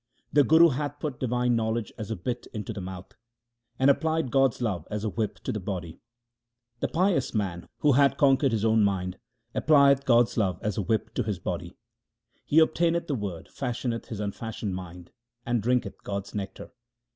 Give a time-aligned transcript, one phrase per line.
[0.33, 3.13] The Guru hath put divine knowledge as a bit into the mouth,
[3.77, 5.99] And applied God's love as a whip to the body:
[6.79, 9.19] The pious man who hath conquered his own mind,
[9.53, 11.77] applieth God's love as a whip to his body.
[12.43, 15.11] He obtaineth the Word, fashioneth his unfashioned mind,
[15.45, 16.71] and drinketh God's nectar.